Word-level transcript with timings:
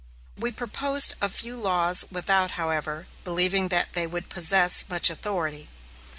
We 0.35 0.51
proposed 0.51 1.13
a 1.21 1.29
few 1.29 1.55
laws 1.55 2.05
without, 2.11 2.49
however, 2.57 3.05
believing 3.23 3.67
that 3.67 3.93
they 3.93 4.07
would 4.07 4.29
possess 4.29 4.85
much 4.89 5.11
authority. 5.11 5.69